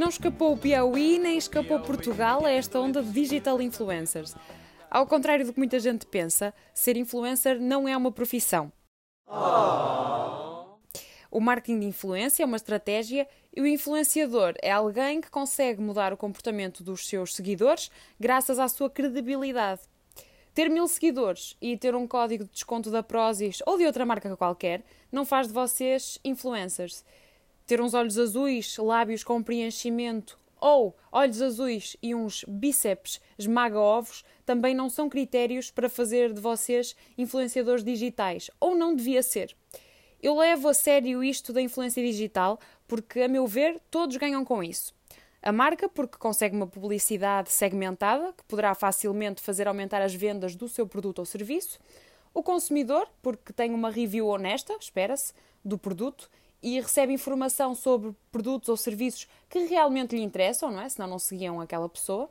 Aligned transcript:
Não 0.00 0.08
escapou 0.08 0.54
o 0.54 0.56
Piauí 0.56 1.18
nem 1.18 1.36
escapou 1.36 1.78
Portugal 1.78 2.46
a 2.46 2.50
esta 2.50 2.80
onda 2.80 3.02
de 3.02 3.12
digital 3.12 3.60
influencers. 3.60 4.34
Ao 4.90 5.06
contrário 5.06 5.44
do 5.44 5.52
que 5.52 5.58
muita 5.58 5.78
gente 5.78 6.06
pensa, 6.06 6.54
ser 6.72 6.96
influencer 6.96 7.60
não 7.60 7.86
é 7.86 7.94
uma 7.94 8.10
profissão. 8.10 8.72
O 11.30 11.38
marketing 11.38 11.80
de 11.80 11.86
influência 11.88 12.42
é 12.42 12.46
uma 12.46 12.56
estratégia 12.56 13.28
e 13.54 13.60
o 13.60 13.66
influenciador 13.66 14.54
é 14.62 14.72
alguém 14.72 15.20
que 15.20 15.30
consegue 15.30 15.82
mudar 15.82 16.14
o 16.14 16.16
comportamento 16.16 16.82
dos 16.82 17.06
seus 17.06 17.34
seguidores 17.34 17.90
graças 18.18 18.58
à 18.58 18.68
sua 18.68 18.88
credibilidade. 18.88 19.82
Ter 20.54 20.70
mil 20.70 20.88
seguidores 20.88 21.58
e 21.60 21.76
ter 21.76 21.94
um 21.94 22.06
código 22.06 22.44
de 22.44 22.52
desconto 22.52 22.90
da 22.90 23.02
Prozis 23.02 23.58
ou 23.66 23.76
de 23.76 23.84
outra 23.84 24.06
marca 24.06 24.34
qualquer 24.34 24.82
não 25.12 25.26
faz 25.26 25.48
de 25.48 25.52
vocês 25.52 26.18
influencers. 26.24 27.04
Ter 27.70 27.80
uns 27.80 27.94
olhos 27.94 28.18
azuis, 28.18 28.76
lábios 28.78 29.22
com 29.22 29.40
preenchimento 29.40 30.36
ou 30.60 30.92
olhos 31.12 31.40
azuis 31.40 31.96
e 32.02 32.16
uns 32.16 32.44
bíceps 32.48 33.20
esmaga-ovos 33.38 34.24
também 34.44 34.74
não 34.74 34.90
são 34.90 35.08
critérios 35.08 35.70
para 35.70 35.88
fazer 35.88 36.32
de 36.32 36.40
vocês 36.40 36.96
influenciadores 37.16 37.84
digitais, 37.84 38.50
ou 38.58 38.74
não 38.74 38.92
devia 38.92 39.22
ser. 39.22 39.54
Eu 40.20 40.36
levo 40.36 40.66
a 40.66 40.74
sério 40.74 41.22
isto 41.22 41.52
da 41.52 41.62
influência 41.62 42.02
digital 42.02 42.58
porque, 42.88 43.20
a 43.20 43.28
meu 43.28 43.46
ver, 43.46 43.80
todos 43.88 44.16
ganham 44.16 44.44
com 44.44 44.64
isso. 44.64 44.92
A 45.40 45.52
marca, 45.52 45.88
porque 45.88 46.18
consegue 46.18 46.56
uma 46.56 46.66
publicidade 46.66 47.52
segmentada, 47.52 48.32
que 48.32 48.42
poderá 48.48 48.74
facilmente 48.74 49.40
fazer 49.40 49.68
aumentar 49.68 50.02
as 50.02 50.12
vendas 50.12 50.56
do 50.56 50.68
seu 50.68 50.88
produto 50.88 51.20
ou 51.20 51.24
serviço. 51.24 51.78
O 52.34 52.42
consumidor, 52.42 53.08
porque 53.22 53.52
tem 53.52 53.72
uma 53.72 53.90
review 53.92 54.26
honesta, 54.26 54.76
espera-se, 54.80 55.32
do 55.64 55.78
produto 55.78 56.28
e 56.62 56.80
recebe 56.80 57.12
informação 57.12 57.74
sobre 57.74 58.14
produtos 58.30 58.68
ou 58.68 58.76
serviços 58.76 59.26
que 59.48 59.60
realmente 59.60 60.14
lhe 60.14 60.22
interessam, 60.22 60.70
não 60.70 60.80
é? 60.80 60.88
Senão 60.88 61.08
não 61.08 61.18
seguiam 61.18 61.60
aquela 61.60 61.88
pessoa. 61.88 62.30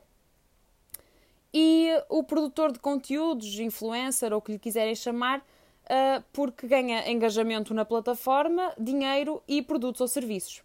E 1.52 1.90
o 2.08 2.22
produtor 2.22 2.70
de 2.72 2.78
conteúdos, 2.78 3.58
influencer 3.58 4.32
ou 4.32 4.38
o 4.38 4.42
que 4.42 4.52
lhe 4.52 4.58
quiserem 4.58 4.94
chamar, 4.94 5.40
uh, 5.40 6.22
porque 6.32 6.66
ganha 6.66 7.10
engajamento 7.10 7.74
na 7.74 7.84
plataforma, 7.84 8.72
dinheiro 8.78 9.42
e 9.48 9.60
produtos 9.60 10.00
ou 10.00 10.08
serviços. 10.08 10.62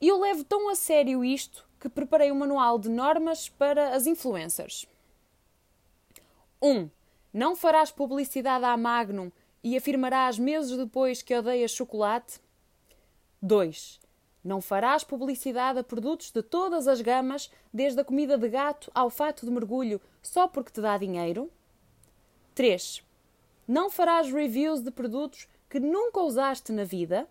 E 0.00 0.08
eu 0.08 0.18
levo 0.18 0.44
tão 0.44 0.68
a 0.68 0.74
sério 0.76 1.24
isto 1.24 1.68
que 1.80 1.88
preparei 1.88 2.30
um 2.30 2.36
manual 2.36 2.78
de 2.78 2.88
normas 2.88 3.48
para 3.48 3.94
as 3.94 4.06
influencers. 4.06 4.86
1. 6.62 6.68
Um, 6.68 6.90
não 7.32 7.56
farás 7.56 7.90
publicidade 7.90 8.64
à 8.64 8.76
Magnum 8.76 9.30
e 9.62 9.76
afirmarás 9.76 10.38
meses 10.38 10.76
depois 10.76 11.22
que 11.22 11.34
odeias 11.34 11.70
chocolate? 11.70 12.40
2. 13.42 14.00
Não 14.42 14.60
farás 14.60 15.04
publicidade 15.04 15.78
a 15.78 15.84
produtos 15.84 16.30
de 16.30 16.42
todas 16.42 16.88
as 16.88 17.00
gamas, 17.00 17.50
desde 17.72 18.00
a 18.00 18.04
comida 18.04 18.38
de 18.38 18.48
gato 18.48 18.90
ao 18.94 19.10
fato 19.10 19.44
de 19.44 19.52
mergulho, 19.52 20.00
só 20.22 20.48
porque 20.48 20.70
te 20.70 20.80
dá 20.80 20.96
dinheiro? 20.96 21.50
3. 22.54 23.02
Não 23.66 23.90
farás 23.90 24.32
reviews 24.32 24.82
de 24.82 24.90
produtos 24.90 25.48
que 25.68 25.78
nunca 25.78 26.20
usaste 26.20 26.72
na 26.72 26.84
vida? 26.84 27.28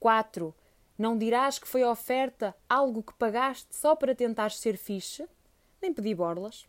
4. 0.00 0.54
Não 0.98 1.16
dirás 1.16 1.58
que 1.58 1.68
foi 1.68 1.84
oferta 1.84 2.54
algo 2.68 3.02
que 3.02 3.14
pagaste 3.14 3.74
só 3.74 3.94
para 3.96 4.14
tentar 4.14 4.50
ser 4.50 4.76
fixe? 4.76 5.26
Nem 5.80 5.92
pedir 5.92 6.14
borlas. 6.14 6.66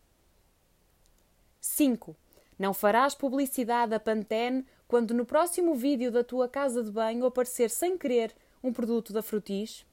5. 1.60 2.16
Não 2.58 2.72
farás 2.72 3.14
publicidade 3.14 3.94
a 3.94 4.00
Pantene 4.00 4.64
quando 4.88 5.14
no 5.14 5.24
próximo 5.24 5.74
vídeo 5.74 6.10
da 6.10 6.22
tua 6.22 6.48
casa 6.48 6.82
de 6.82 6.90
banho 6.90 7.26
aparecer 7.26 7.70
sem 7.70 7.98
querer 7.98 8.34
um 8.62 8.72
produto 8.72 9.12
da 9.12 9.22
Frutis? 9.22 9.84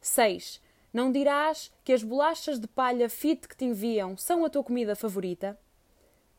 6. 0.00 0.60
Não 0.92 1.12
dirás 1.12 1.72
que 1.84 1.92
as 1.92 2.02
bolachas 2.02 2.58
de 2.58 2.66
palha 2.66 3.08
fit 3.08 3.46
que 3.46 3.56
te 3.56 3.64
enviam 3.64 4.16
são 4.16 4.44
a 4.44 4.50
tua 4.50 4.64
comida 4.64 4.96
favorita? 4.96 5.58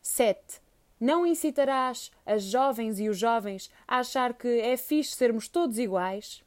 7. 0.01 0.61
Não 0.99 1.25
incitarás 1.25 2.11
as 2.25 2.43
jovens 2.43 2.99
e 2.99 3.09
os 3.09 3.17
jovens 3.17 3.71
a 3.87 3.99
achar 3.99 4.33
que 4.33 4.47
é 4.47 4.77
fixe 4.77 5.15
sermos 5.15 5.47
todos 5.47 5.77
iguais? 5.77 6.43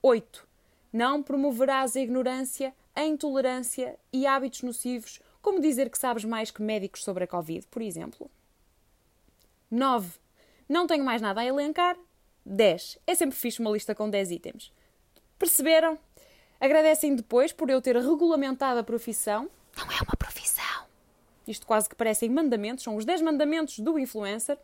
8. 0.00 0.46
Não 0.92 1.22
promoverás 1.22 1.96
a 1.96 2.00
ignorância, 2.00 2.74
a 2.94 3.04
intolerância 3.04 3.98
e 4.12 4.26
hábitos 4.26 4.62
nocivos, 4.62 5.20
como 5.42 5.60
dizer 5.60 5.90
que 5.90 5.98
sabes 5.98 6.24
mais 6.24 6.50
que 6.50 6.62
médicos 6.62 7.02
sobre 7.02 7.24
a 7.24 7.26
Covid, 7.26 7.66
por 7.66 7.82
exemplo. 7.82 8.30
9. 9.70 10.23
Não 10.74 10.88
tenho 10.88 11.04
mais 11.04 11.22
nada 11.22 11.40
a 11.40 11.44
elencar. 11.44 11.96
10. 12.44 12.98
É 13.06 13.14
sempre 13.14 13.36
fixe 13.36 13.60
uma 13.60 13.70
lista 13.70 13.94
com 13.94 14.10
10 14.10 14.32
itens. 14.32 14.72
Perceberam? 15.38 15.96
Agradecem 16.58 17.14
depois 17.14 17.52
por 17.52 17.70
eu 17.70 17.80
ter 17.80 17.94
regulamentado 17.94 18.80
a 18.80 18.82
profissão. 18.82 19.48
Não 19.76 19.84
é 19.84 20.02
uma 20.02 20.16
profissão. 20.18 20.84
Isto 21.46 21.64
quase 21.64 21.88
que 21.88 21.94
parecem 21.94 22.28
mandamentos, 22.28 22.82
são 22.82 22.96
os 22.96 23.04
10 23.04 23.22
mandamentos 23.22 23.78
do 23.78 23.96
influencer. 24.00 24.58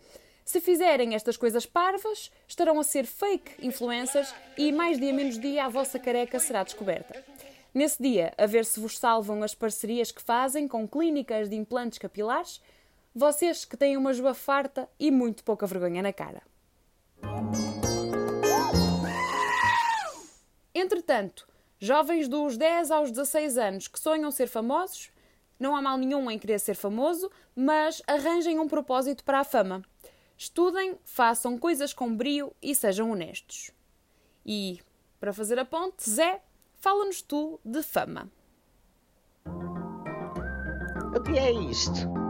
Se 0.45 0.61
fizerem 0.61 1.15
estas 1.15 1.37
coisas 1.37 1.65
parvas, 1.65 2.33
estarão 2.49 2.81
a 2.81 2.83
ser 2.83 3.07
fake 3.07 3.65
influencers 3.65 4.35
e 4.59 4.73
mais 4.73 4.99
dia 4.99 5.13
menos 5.13 5.39
dia 5.39 5.67
a 5.67 5.69
vossa 5.69 5.97
careca 5.97 6.41
será 6.41 6.65
descoberta. 6.65 7.25
Nesse 7.73 8.03
dia, 8.03 8.35
a 8.37 8.47
ver 8.47 8.65
se 8.65 8.81
vos 8.81 8.99
salvam 8.99 9.45
as 9.45 9.55
parcerias 9.55 10.11
que 10.11 10.21
fazem 10.21 10.67
com 10.67 10.89
clínicas 10.89 11.49
de 11.49 11.55
implantes 11.55 12.01
capilares, 12.01 12.61
vocês 13.15 13.65
que 13.65 13.77
têm 13.77 13.97
uma 13.97 14.13
joa 14.13 14.35
farta 14.35 14.89
e 14.99 15.11
muito 15.11 15.43
pouca 15.43 15.67
vergonha 15.67 16.03
na 16.03 16.13
cara. 16.13 16.43
Entretanto, 20.75 21.49
jovens 21.79 22.29
dos 22.29 22.57
10 22.57 22.91
aos 22.91 23.11
16 23.11 23.59
anos 23.59 23.89
que 23.89 23.99
sonham 23.99 24.31
ser 24.31 24.47
famosos, 24.47 25.11
não 25.59 25.77
há 25.77 25.83
mal 25.83 25.99
nenhum 25.99 26.31
em 26.31 26.39
querer 26.39 26.59
ser 26.59 26.75
famoso, 26.75 27.31
mas 27.55 28.03
arranjem 28.07 28.59
um 28.59 28.69
propósito 28.69 29.25
para 29.25 29.41
a 29.41 29.45
fama. 29.45 29.83
Estudem, 30.39 30.99
façam 31.05 31.59
coisas 31.59 31.93
com 31.93 32.17
brio 32.17 32.55
e 32.63 32.75
sejam 32.75 33.11
honestos. 33.11 33.71
E, 34.47 34.81
para 35.19 35.35
fazer 35.35 35.59
a 35.59 35.65
ponte, 35.67 36.09
Zé, 36.09 36.43
fala-nos 36.79 37.21
tu 37.21 37.61
de 37.63 37.83
fama. 37.83 38.31
O 41.15 41.23
que 41.23 41.39
é 41.39 41.53
isto? 41.53 42.30